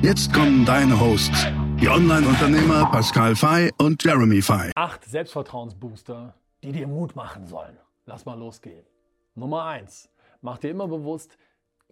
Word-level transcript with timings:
Jetzt 0.00 0.32
kommen 0.32 0.64
deine 0.64 1.00
Hosts, 1.00 1.48
die 1.80 1.88
Online-Unternehmer 1.88 2.88
Pascal 2.92 3.34
Fay 3.34 3.72
und 3.78 4.02
Jeremy 4.04 4.40
Fay. 4.40 4.70
Acht 4.76 5.04
Selbstvertrauensbooster, 5.04 6.34
die 6.62 6.70
dir 6.70 6.86
Mut 6.86 7.16
machen 7.16 7.48
sollen. 7.48 7.76
Lass 8.06 8.24
mal 8.24 8.38
losgehen. 8.38 8.86
Nummer 9.34 9.64
eins: 9.64 10.08
Mach 10.40 10.58
dir 10.58 10.70
immer 10.70 10.86
bewusst, 10.86 11.36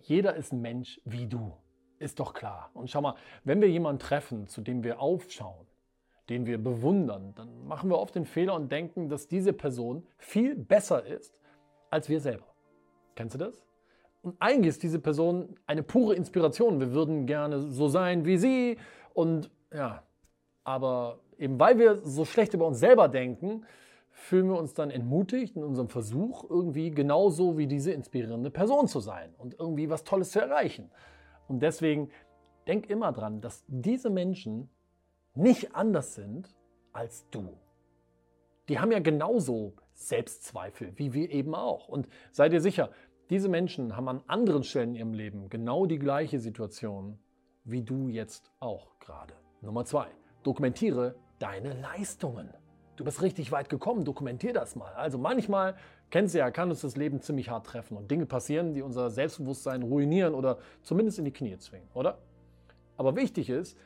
jeder 0.00 0.36
ist 0.36 0.52
ein 0.52 0.60
Mensch 0.60 1.00
wie 1.04 1.26
du. 1.26 1.52
Ist 1.98 2.20
doch 2.20 2.32
klar. 2.32 2.70
Und 2.74 2.90
schau 2.90 3.00
mal, 3.00 3.16
wenn 3.42 3.60
wir 3.60 3.68
jemanden 3.68 3.98
treffen, 3.98 4.46
zu 4.46 4.60
dem 4.60 4.84
wir 4.84 5.00
aufschauen, 5.00 5.66
den 6.28 6.46
wir 6.46 6.62
bewundern, 6.62 7.34
dann 7.34 7.66
machen 7.66 7.90
wir 7.90 7.98
oft 7.98 8.14
den 8.14 8.24
Fehler 8.24 8.54
und 8.54 8.70
denken, 8.70 9.08
dass 9.08 9.26
diese 9.26 9.52
Person 9.52 10.06
viel 10.16 10.54
besser 10.54 11.04
ist 11.04 11.34
als 11.90 12.08
wir 12.08 12.20
selber. 12.20 12.46
Kennst 13.16 13.34
du 13.34 13.38
das? 13.38 13.65
Und 14.26 14.34
eigentlich 14.40 14.70
ist 14.70 14.82
diese 14.82 14.98
Person 14.98 15.54
eine 15.68 15.84
pure 15.84 16.16
Inspiration. 16.16 16.80
Wir 16.80 16.92
würden 16.92 17.26
gerne 17.26 17.60
so 17.70 17.86
sein 17.86 18.24
wie 18.24 18.38
sie. 18.38 18.76
Und 19.14 19.52
ja, 19.72 20.02
aber 20.64 21.20
eben 21.38 21.60
weil 21.60 21.78
wir 21.78 21.98
so 21.98 22.24
schlecht 22.24 22.52
über 22.52 22.66
uns 22.66 22.80
selber 22.80 23.06
denken, 23.06 23.64
fühlen 24.10 24.48
wir 24.48 24.58
uns 24.58 24.74
dann 24.74 24.90
entmutigt 24.90 25.54
in 25.54 25.62
unserem 25.62 25.88
Versuch, 25.88 26.42
irgendwie 26.50 26.90
genauso 26.90 27.56
wie 27.56 27.68
diese 27.68 27.92
inspirierende 27.92 28.50
Person 28.50 28.88
zu 28.88 28.98
sein 28.98 29.32
und 29.38 29.54
irgendwie 29.60 29.90
was 29.90 30.02
Tolles 30.02 30.32
zu 30.32 30.40
erreichen. 30.40 30.90
Und 31.46 31.62
deswegen 31.62 32.10
denk 32.66 32.90
immer 32.90 33.12
dran, 33.12 33.40
dass 33.40 33.64
diese 33.68 34.10
Menschen 34.10 34.68
nicht 35.36 35.76
anders 35.76 36.16
sind 36.16 36.52
als 36.92 37.30
du. 37.30 37.56
Die 38.68 38.80
haben 38.80 38.90
ja 38.90 38.98
genauso 38.98 39.74
Selbstzweifel 39.94 40.94
wie 40.96 41.12
wir 41.12 41.30
eben 41.30 41.54
auch. 41.54 41.86
Und 41.86 42.08
sei 42.32 42.48
dir 42.48 42.60
sicher, 42.60 42.90
diese 43.30 43.48
Menschen 43.48 43.96
haben 43.96 44.08
an 44.08 44.22
anderen 44.26 44.62
Stellen 44.62 44.90
in 44.90 44.96
ihrem 44.96 45.14
Leben 45.14 45.48
genau 45.48 45.86
die 45.86 45.98
gleiche 45.98 46.38
Situation 46.38 47.18
wie 47.66 47.82
du 47.82 48.08
jetzt 48.08 48.52
auch 48.60 48.98
gerade. 49.00 49.34
Nummer 49.60 49.84
zwei, 49.84 50.06
dokumentiere 50.44 51.16
deine 51.40 51.74
Leistungen. 51.80 52.48
Du 52.94 53.04
bist 53.04 53.20
richtig 53.20 53.52
weit 53.52 53.68
gekommen, 53.68 54.04
dokumentier 54.04 54.52
das 54.52 54.76
mal. 54.76 54.92
Also 54.94 55.18
manchmal, 55.18 55.74
kennst 56.10 56.34
du 56.34 56.38
ja, 56.38 56.50
kann 56.50 56.70
uns 56.70 56.80
das 56.80 56.96
Leben 56.96 57.20
ziemlich 57.20 57.50
hart 57.50 57.66
treffen 57.66 57.96
und 57.96 58.10
Dinge 58.10 58.24
passieren, 58.24 58.72
die 58.72 58.82
unser 58.82 59.10
Selbstbewusstsein 59.10 59.82
ruinieren 59.82 60.34
oder 60.34 60.58
zumindest 60.82 61.18
in 61.18 61.24
die 61.24 61.32
Knie 61.32 61.58
zwingen, 61.58 61.88
oder? 61.92 62.18
Aber 62.96 63.16
wichtig 63.16 63.50
ist, 63.50 63.76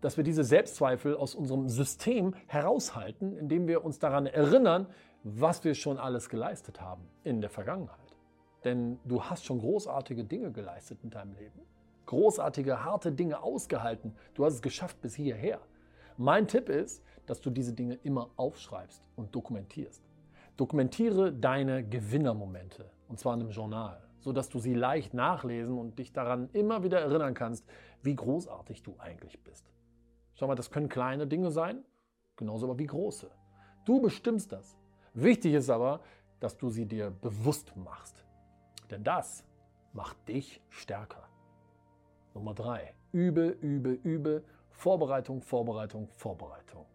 dass 0.00 0.16
wir 0.16 0.24
diese 0.24 0.44
Selbstzweifel 0.44 1.16
aus 1.16 1.34
unserem 1.34 1.68
System 1.68 2.34
heraushalten, 2.46 3.36
indem 3.36 3.68
wir 3.68 3.84
uns 3.84 3.98
daran 3.98 4.26
erinnern, 4.26 4.86
was 5.22 5.64
wir 5.64 5.74
schon 5.74 5.98
alles 5.98 6.28
geleistet 6.28 6.80
haben 6.80 7.08
in 7.24 7.40
der 7.40 7.50
Vergangenheit. 7.50 8.07
Denn 8.64 8.98
du 9.04 9.22
hast 9.22 9.44
schon 9.44 9.60
großartige 9.60 10.24
Dinge 10.24 10.50
geleistet 10.50 10.98
in 11.02 11.10
deinem 11.10 11.34
Leben. 11.34 11.60
Großartige, 12.06 12.84
harte 12.84 13.12
Dinge 13.12 13.42
ausgehalten. 13.42 14.14
Du 14.34 14.44
hast 14.44 14.54
es 14.54 14.62
geschafft 14.62 15.00
bis 15.00 15.14
hierher. 15.14 15.60
Mein 16.16 16.48
Tipp 16.48 16.68
ist, 16.68 17.04
dass 17.26 17.40
du 17.40 17.50
diese 17.50 17.72
Dinge 17.72 17.94
immer 18.02 18.30
aufschreibst 18.36 19.02
und 19.14 19.34
dokumentierst. 19.34 20.02
Dokumentiere 20.56 21.32
deine 21.32 21.84
Gewinnermomente, 21.84 22.90
und 23.08 23.20
zwar 23.20 23.34
in 23.34 23.42
einem 23.42 23.50
Journal, 23.50 24.02
sodass 24.18 24.48
du 24.48 24.58
sie 24.58 24.74
leicht 24.74 25.14
nachlesen 25.14 25.78
und 25.78 25.98
dich 25.98 26.12
daran 26.12 26.48
immer 26.52 26.82
wieder 26.82 27.00
erinnern 27.00 27.34
kannst, 27.34 27.64
wie 28.02 28.16
großartig 28.16 28.82
du 28.82 28.96
eigentlich 28.98 29.38
bist. 29.44 29.70
Schau 30.34 30.48
mal, 30.48 30.56
das 30.56 30.70
können 30.70 30.88
kleine 30.88 31.26
Dinge 31.26 31.50
sein, 31.50 31.84
genauso 32.36 32.66
aber 32.66 32.78
wie 32.78 32.86
große. 32.86 33.30
Du 33.84 34.00
bestimmst 34.00 34.50
das. 34.50 34.76
Wichtig 35.14 35.54
ist 35.54 35.70
aber, 35.70 36.00
dass 36.40 36.56
du 36.56 36.70
sie 36.70 36.86
dir 36.86 37.10
bewusst 37.10 37.76
machst. 37.76 38.24
Denn 38.90 39.04
das 39.04 39.44
macht 39.92 40.28
dich 40.28 40.60
stärker. 40.68 41.28
Nummer 42.34 42.54
drei. 42.54 42.94
Übe, 43.12 43.48
übe, 43.48 43.92
übe. 43.92 44.44
Vorbereitung, 44.70 45.42
Vorbereitung, 45.42 46.08
Vorbereitung. 46.14 46.86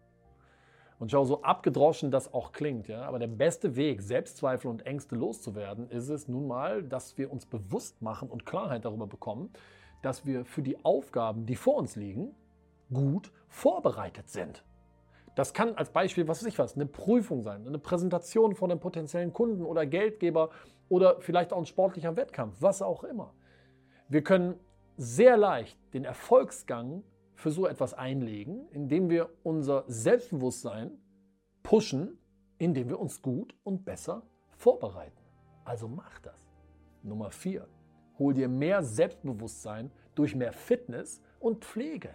Und 0.98 1.10
schau, 1.10 1.24
so 1.24 1.42
abgedroschen 1.42 2.10
das 2.10 2.32
auch 2.32 2.52
klingt, 2.52 2.88
ja, 2.88 3.02
aber 3.02 3.18
der 3.18 3.26
beste 3.26 3.76
Weg, 3.76 4.00
Selbstzweifel 4.00 4.70
und 4.70 4.86
Ängste 4.86 5.16
loszuwerden, 5.16 5.90
ist 5.90 6.08
es 6.08 6.28
nun 6.28 6.46
mal, 6.46 6.82
dass 6.82 7.18
wir 7.18 7.30
uns 7.30 7.44
bewusst 7.44 8.00
machen 8.00 8.30
und 8.30 8.46
Klarheit 8.46 8.84
darüber 8.84 9.06
bekommen, 9.06 9.50
dass 10.02 10.24
wir 10.24 10.44
für 10.44 10.62
die 10.62 10.82
Aufgaben, 10.84 11.46
die 11.46 11.56
vor 11.56 11.76
uns 11.76 11.96
liegen, 11.96 12.34
gut 12.92 13.32
vorbereitet 13.48 14.30
sind. 14.30 14.64
Das 15.34 15.52
kann 15.52 15.74
als 15.74 15.90
Beispiel, 15.90 16.28
was 16.28 16.42
weiß 16.42 16.48
ich 16.48 16.58
was, 16.58 16.74
eine 16.74 16.86
Prüfung 16.86 17.42
sein, 17.42 17.66
eine 17.66 17.78
Präsentation 17.78 18.54
von 18.54 18.70
einem 18.70 18.80
potenziellen 18.80 19.32
Kunden 19.32 19.64
oder 19.64 19.84
Geldgeber 19.84 20.50
oder 20.88 21.20
vielleicht 21.20 21.52
auch 21.52 21.58
ein 21.58 21.66
sportlicher 21.66 22.16
Wettkampf, 22.16 22.56
was 22.60 22.82
auch 22.82 23.04
immer. 23.04 23.34
Wir 24.08 24.22
können 24.22 24.60
sehr 24.96 25.36
leicht 25.36 25.76
den 25.92 26.04
Erfolgsgang 26.04 27.02
für 27.34 27.50
so 27.50 27.66
etwas 27.66 27.94
einlegen, 27.94 28.68
indem 28.70 29.10
wir 29.10 29.28
unser 29.42 29.84
Selbstbewusstsein 29.88 30.92
pushen, 31.62 32.18
indem 32.58 32.88
wir 32.88 33.00
uns 33.00 33.20
gut 33.20 33.54
und 33.64 33.84
besser 33.84 34.22
vorbereiten. 34.56 35.18
Also 35.64 35.88
mach 35.88 36.20
das. 36.20 36.46
Nummer 37.02 37.30
4. 37.30 37.66
Hol 38.18 38.34
dir 38.34 38.48
mehr 38.48 38.82
Selbstbewusstsein 38.82 39.90
durch 40.14 40.36
mehr 40.36 40.52
Fitness 40.52 41.20
und 41.40 41.64
Pflege. 41.64 42.14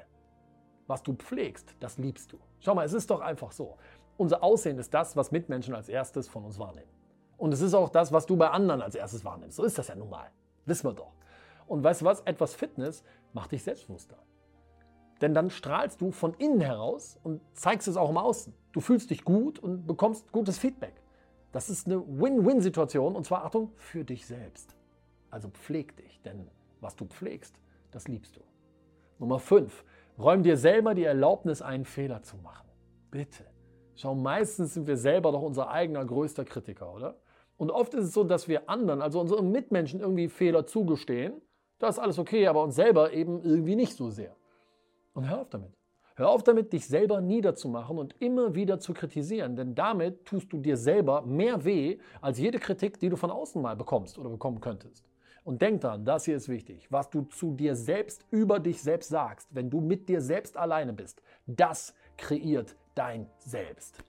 Was 0.88 1.04
du 1.04 1.14
pflegst, 1.14 1.76
das 1.80 1.98
liebst 1.98 2.32
du. 2.32 2.40
Schau 2.60 2.76
mal, 2.76 2.86
es 2.86 2.94
ist 2.94 3.10
doch 3.10 3.22
einfach 3.22 3.52
so. 3.52 3.78
Unser 4.18 4.44
Aussehen 4.44 4.78
ist 4.78 4.94
das, 4.94 5.16
was 5.16 5.32
Mitmenschen 5.32 5.74
als 5.74 5.90
erstes 5.90 6.28
von 6.28 6.44
uns 6.44 6.60
wahrnehmen. 6.60 6.92
Und 7.38 7.54
es 7.54 7.62
ist 7.62 7.74
auch 7.74 7.90
das, 7.90 8.12
was 8.12 8.26
du 8.26 8.36
bei 8.36 8.50
anderen 8.50 8.82
als 8.82 8.96
erstes 8.96 9.24
wahrnimmst. 9.24 9.56
So 9.56 9.64
ist 9.64 9.78
das 9.78 9.88
ja 9.88 9.96
nun 9.96 10.10
mal. 10.10 10.30
Wissen 10.66 10.90
wir 10.90 10.94
doch. 10.94 11.14
Und 11.68 11.84
weißt 11.84 12.02
du 12.02 12.06
was? 12.06 12.22
Etwas 12.22 12.54
Fitness 12.54 13.04
macht 13.32 13.54
dich 13.54 13.64
selbstbewusster. 13.64 14.18
Denn 15.22 15.34
dann 15.34 15.50
strahlst 15.50 16.02
du 16.02 16.12
von 16.12 16.34
innen 16.36 16.62
heraus 16.62 17.18
und 17.24 17.42
zeigst 17.54 17.88
es 17.88 17.98
auch 17.98 18.10
im 18.10 18.18
Außen. 18.18 18.54
Du 18.72 18.82
fühlst 18.82 19.10
dich 19.10 19.24
gut 19.24 19.60
und 19.60 19.86
bekommst 19.86 20.32
gutes 20.32 20.58
Feedback. 20.58 21.02
Das 21.52 21.70
ist 21.70 21.88
eine 21.88 22.02
Win-Win-Situation 22.06 23.16
und 23.16 23.26
zwar, 23.26 23.46
Achtung, 23.46 23.72
für 23.76 24.04
dich 24.04 24.26
selbst. 24.26 24.76
Also 25.30 25.50
pfleg 25.50 25.96
dich, 25.98 26.22
denn 26.22 26.50
was 26.82 26.96
du 26.96 27.06
pflegst, 27.06 27.56
das 27.92 28.08
liebst 28.08 28.36
du. 28.38 28.42
Nummer 29.18 29.40
5. 29.40 29.84
Räum 30.20 30.44
dir 30.44 30.58
selber 30.58 30.96
die 30.96 31.06
Erlaubnis, 31.06 31.62
einen 31.62 31.86
Fehler 31.86 32.22
zu 32.22 32.36
machen. 32.38 32.68
Bitte. 33.10 33.46
Schau, 33.96 34.16
meistens 34.16 34.74
sind 34.74 34.86
wir 34.86 34.98
selber 34.98 35.32
doch 35.32 35.42
unser 35.42 35.70
eigener 35.70 36.04
größter 36.04 36.44
Kritiker, 36.44 36.94
oder? 36.94 37.16
Und 37.58 37.72
oft 37.72 37.94
ist 37.94 38.06
es 38.06 38.14
so, 38.14 38.24
dass 38.24 38.48
wir 38.48 38.70
anderen, 38.70 39.02
also 39.02 39.20
unseren 39.20 39.52
Mitmenschen, 39.52 40.00
irgendwie 40.00 40.30
Fehler 40.30 40.66
zugestehen. 40.66 41.42
Da 41.80 41.88
ist 41.88 42.00
alles 42.00 42.20
okay, 42.20 42.48
aber 42.48 42.64
uns 42.64 42.76
selber 42.76 43.14
eben 43.14 43.42
irgendwie 43.44 43.76
nicht 43.76 43.96
so 43.96 44.10
sehr. 44.10 44.36
Und 45.14 45.30
hör 45.30 45.42
auf 45.42 45.50
damit. 45.50 45.74
Hör 46.16 46.30
auf 46.30 46.44
damit, 46.44 46.74
dich 46.74 46.86
selber 46.86 47.22
niederzumachen 47.22 47.98
und 47.98 48.14
immer 48.20 48.56
wieder 48.56 48.80
zu 48.80 48.94
kritisieren, 48.94 49.56
denn 49.56 49.74
damit 49.74 50.26
tust 50.26 50.52
du 50.52 50.58
dir 50.58 50.76
selber 50.76 51.22
mehr 51.22 51.64
weh 51.64 51.98
als 52.20 52.40
jede 52.40 52.60
Kritik, 52.60 53.00
die 53.00 53.08
du 53.08 53.16
von 53.16 53.32
außen 53.32 53.62
mal 53.62 53.78
bekommst 53.78 54.20
oder 54.20 54.30
bekommen 54.30 54.60
könntest. 54.60 55.09
Und 55.50 55.64
denk 55.64 55.82
dran, 55.82 56.06
das 56.06 56.26
hier 56.26 56.36
ist 56.36 56.48
wichtig, 56.48 56.92
was 56.92 57.10
du 57.10 57.24
zu 57.24 57.56
dir 57.56 57.76
selbst 57.76 58.24
über 58.30 58.60
dich 58.60 58.84
selbst 58.84 59.10
sagst, 59.10 59.48
wenn 59.50 59.72
du 59.72 59.82
mit 59.82 60.08
dir 60.08 60.22
selbst 60.22 60.56
alleine 60.56 60.94
bist, 60.94 61.24
das 61.48 61.96
kreiert 62.18 62.76
dein 62.94 63.28
Selbst. 63.40 64.04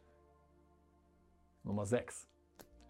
Nummer 1.63 1.87
6. 1.87 2.29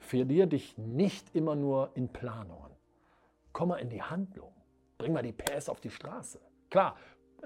Verlier 0.00 0.48
dich 0.48 0.76
nicht 0.76 1.32
immer 1.36 1.54
nur 1.54 1.92
in 1.94 2.08
Planungen. 2.08 2.72
Komm 3.52 3.68
mal 3.68 3.76
in 3.76 3.88
die 3.88 4.02
Handlung. 4.02 4.52
Bring 4.98 5.12
mal 5.12 5.22
die 5.22 5.30
PS 5.30 5.68
auf 5.68 5.80
die 5.80 5.90
Straße. 5.90 6.40
Klar, 6.70 6.96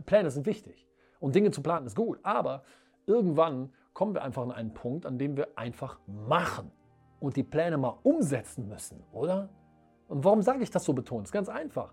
Pläne 0.07 0.31
sind 0.31 0.47
wichtig 0.47 0.89
und 1.21 1.35
Dinge 1.35 1.51
zu 1.51 1.61
planen 1.61 1.85
ist 1.85 1.97
gut, 1.97 2.19
aber 2.23 2.65
irgendwann 3.05 3.75
kommen 3.93 4.15
wir 4.15 4.23
einfach 4.23 4.43
an 4.43 4.53
einen 4.53 4.73
Punkt, 4.73 5.05
an 5.05 5.19
dem 5.19 5.37
wir 5.37 5.49
einfach 5.59 6.01
machen 6.07 6.73
und 7.21 7.37
die 7.37 7.45
Pläne 7.45 7.77
mal 7.77 7.99
umsetzen 8.05 8.69
müssen, 8.69 9.05
oder? 9.13 9.51
Und 10.09 10.25
warum 10.25 10.43
sage 10.43 10.63
ich 10.63 10.71
das 10.71 10.85
so 10.85 10.93
betont? 10.93 11.27
Ist 11.27 11.33
ganz 11.33 11.49
einfach. 11.49 11.93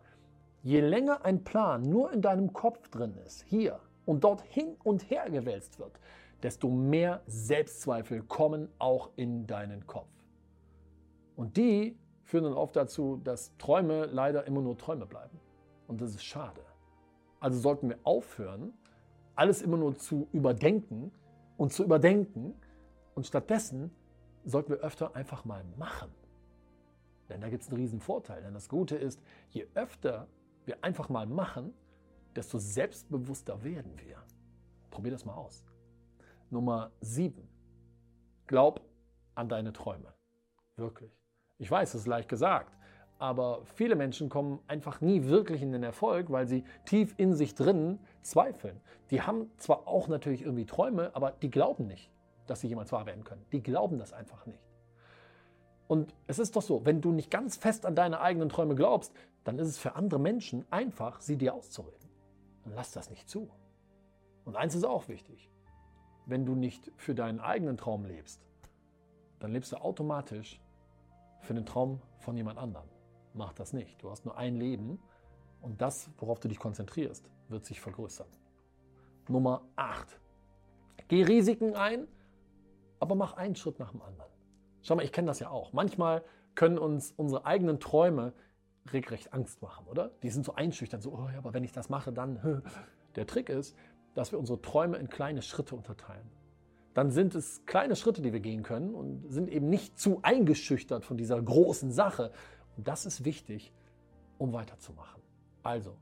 Je 0.63 0.79
länger 0.79 1.25
ein 1.25 1.43
Plan 1.43 1.81
nur 1.81 2.11
in 2.11 2.21
deinem 2.21 2.53
Kopf 2.53 2.87
drin 2.89 3.15
ist, 3.25 3.43
hier 3.43 3.79
und 4.05 4.23
dort 4.23 4.41
hin 4.41 4.75
und 4.83 5.09
her 5.09 5.29
gewälzt 5.29 5.79
wird, 5.79 5.99
desto 6.43 6.69
mehr 6.69 7.21
Selbstzweifel 7.27 8.23
kommen 8.23 8.69
auch 8.77 9.09
in 9.15 9.47
deinen 9.47 9.87
Kopf. 9.87 10.09
Und 11.35 11.57
die 11.57 11.97
führen 12.23 12.43
dann 12.43 12.53
oft 12.53 12.75
dazu, 12.75 13.19
dass 13.23 13.55
Träume 13.57 14.05
leider 14.05 14.45
immer 14.45 14.61
nur 14.61 14.77
Träume 14.77 15.05
bleiben. 15.05 15.39
Und 15.87 16.01
das 16.01 16.11
ist 16.11 16.23
schade. 16.23 16.61
Also 17.39 17.59
sollten 17.59 17.89
wir 17.89 17.97
aufhören, 18.03 18.73
alles 19.35 19.61
immer 19.61 19.77
nur 19.77 19.97
zu 19.97 20.27
überdenken 20.31 21.11
und 21.57 21.73
zu 21.73 21.83
überdenken. 21.83 22.53
Und 23.15 23.25
stattdessen 23.25 23.91
sollten 24.45 24.71
wir 24.71 24.79
öfter 24.79 25.15
einfach 25.15 25.45
mal 25.45 25.63
machen. 25.77 26.11
Denn 27.31 27.41
da 27.41 27.49
gibt 27.49 27.63
es 27.63 27.69
einen 27.69 27.77
riesen 27.77 27.99
Vorteil. 28.01 28.41
Denn 28.41 28.53
das 28.53 28.67
Gute 28.67 28.95
ist, 28.97 29.21
je 29.49 29.65
öfter 29.73 30.27
wir 30.65 30.83
einfach 30.83 31.09
mal 31.09 31.25
machen, 31.25 31.73
desto 32.35 32.59
selbstbewusster 32.59 33.63
werden 33.63 33.97
wir. 33.97 34.17
Probier 34.89 35.11
das 35.11 35.25
mal 35.25 35.33
aus. 35.33 35.65
Nummer 36.49 36.91
7. 36.99 37.47
Glaub 38.47 38.81
an 39.35 39.47
deine 39.47 39.71
Träume. 39.71 40.13
Wirklich. 40.75 41.11
Ich 41.57 41.71
weiß, 41.71 41.93
es 41.93 42.01
ist 42.01 42.07
leicht 42.07 42.27
gesagt, 42.27 42.77
aber 43.17 43.63
viele 43.65 43.95
Menschen 43.95 44.29
kommen 44.29 44.59
einfach 44.67 44.99
nie 44.99 45.25
wirklich 45.25 45.61
in 45.61 45.71
den 45.71 45.83
Erfolg, 45.83 46.31
weil 46.31 46.47
sie 46.47 46.65
tief 46.85 47.13
in 47.17 47.33
sich 47.35 47.55
drin 47.55 47.99
zweifeln. 48.23 48.81
Die 49.11 49.21
haben 49.21 49.49
zwar 49.57 49.87
auch 49.87 50.07
natürlich 50.07 50.41
irgendwie 50.41 50.65
Träume, 50.65 51.11
aber 51.15 51.31
die 51.31 51.51
glauben 51.51 51.87
nicht, 51.87 52.11
dass 52.47 52.61
sie 52.61 52.67
jemals 52.67 52.91
wahr 52.91 53.05
werden 53.05 53.23
können. 53.23 53.45
Die 53.51 53.61
glauben 53.63 53.99
das 53.99 54.11
einfach 54.11 54.45
nicht. 54.45 54.70
Und 55.91 56.15
es 56.25 56.39
ist 56.39 56.55
doch 56.55 56.61
so, 56.61 56.85
wenn 56.85 57.01
du 57.01 57.11
nicht 57.11 57.29
ganz 57.29 57.57
fest 57.57 57.85
an 57.85 57.95
deine 57.95 58.21
eigenen 58.21 58.47
Träume 58.47 58.75
glaubst, 58.75 59.11
dann 59.43 59.59
ist 59.59 59.67
es 59.67 59.77
für 59.77 59.93
andere 59.97 60.21
Menschen 60.21 60.65
einfach, 60.71 61.19
sie 61.19 61.35
dir 61.35 61.53
auszureden. 61.53 62.09
Und 62.63 62.71
lass 62.75 62.91
das 62.91 63.09
nicht 63.09 63.27
zu. 63.27 63.49
Und 64.45 64.55
eins 64.55 64.73
ist 64.73 64.85
auch 64.85 65.09
wichtig. 65.09 65.49
Wenn 66.25 66.45
du 66.45 66.55
nicht 66.55 66.89
für 66.95 67.13
deinen 67.13 67.41
eigenen 67.41 67.75
Traum 67.75 68.05
lebst, 68.05 68.39
dann 69.39 69.51
lebst 69.51 69.73
du 69.73 69.81
automatisch 69.81 70.61
für 71.41 71.53
den 71.53 71.65
Traum 71.65 72.01
von 72.19 72.37
jemand 72.37 72.57
anderem. 72.57 72.87
Mach 73.33 73.51
das 73.51 73.73
nicht. 73.73 74.01
Du 74.01 74.11
hast 74.11 74.23
nur 74.23 74.37
ein 74.37 74.55
Leben 74.55 74.97
und 75.59 75.81
das, 75.81 76.09
worauf 76.19 76.39
du 76.39 76.47
dich 76.47 76.59
konzentrierst, 76.59 77.29
wird 77.49 77.65
sich 77.65 77.81
vergrößern. 77.81 78.29
Nummer 79.27 79.61
8. 79.75 80.07
Geh 81.09 81.23
Risiken 81.23 81.75
ein, 81.75 82.07
aber 83.01 83.15
mach 83.15 83.33
einen 83.33 83.57
Schritt 83.57 83.77
nach 83.77 83.91
dem 83.91 84.01
anderen. 84.01 84.31
Schau 84.81 84.95
mal, 84.95 85.03
ich 85.03 85.11
kenne 85.11 85.27
das 85.27 85.39
ja 85.39 85.49
auch. 85.49 85.73
Manchmal 85.73 86.23
können 86.55 86.77
uns 86.77 87.13
unsere 87.15 87.45
eigenen 87.45 87.79
Träume 87.79 88.33
regelrecht 88.91 89.33
Angst 89.33 89.61
machen, 89.61 89.87
oder? 89.87 90.11
Die 90.23 90.29
sind 90.29 90.45
so 90.45 90.55
einschüchtern, 90.55 91.01
so, 91.01 91.13
oh 91.13 91.29
ja, 91.31 91.37
aber 91.37 91.53
wenn 91.53 91.63
ich 91.63 91.71
das 91.71 91.89
mache, 91.89 92.11
dann. 92.11 92.63
Der 93.15 93.27
Trick 93.27 93.49
ist, 93.49 93.75
dass 94.13 94.31
wir 94.31 94.39
unsere 94.39 94.61
Träume 94.61 94.97
in 94.97 95.09
kleine 95.09 95.41
Schritte 95.41 95.75
unterteilen 95.75 96.31
dann 96.93 97.11
sind 97.11 97.35
es 97.35 97.65
kleine 97.65 97.95
Schritte, 97.95 98.21
die 98.21 98.33
wir 98.33 98.39
gehen 98.39 98.63
können 98.63 98.93
und 98.93 99.31
sind 99.31 99.49
eben 99.49 99.69
nicht 99.69 99.97
zu 99.97 100.19
eingeschüchtert 100.23 101.05
von 101.05 101.17
dieser 101.17 101.41
großen 101.41 101.91
Sache. 101.91 102.31
Und 102.75 102.87
das 102.87 103.05
ist 103.05 103.23
wichtig, 103.23 103.73
um 104.37 104.53
weiterzumachen. 104.53 105.21
Also, 105.63 105.97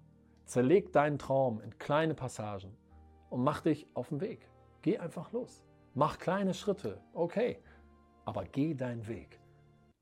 zerleg 0.45 0.91
deinen 0.91 1.19
Traum 1.19 1.61
in 1.61 1.77
kleine 1.77 2.15
Passagen 2.15 2.75
und 3.29 3.43
mach 3.43 3.61
dich 3.61 3.87
auf 3.93 4.09
den 4.09 4.21
Weg. 4.21 4.49
Geh 4.81 4.97
einfach 4.97 5.31
los. 5.31 5.63
Mach 5.93 6.17
kleine 6.17 6.53
Schritte, 6.53 6.99
okay, 7.13 7.59
aber 8.29 8.45
geh 8.45 8.75
deinen 8.75 9.07
Weg. 9.07 9.39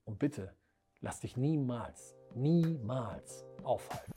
Und 0.03 0.19
bitte, 0.19 0.53
lass 0.99 1.21
dich 1.21 1.37
niemals, 1.37 2.13
niemals 2.35 3.45
aufhalten. 3.63 4.16